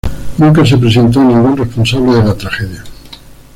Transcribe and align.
Nunca 0.39 0.65
se 0.65 0.79
presentó 0.79 1.19
a 1.21 1.25
ningún 1.25 1.55
responsable 1.57 2.13
de 2.15 2.23
la 2.23 2.33
tragedia. 2.33 2.83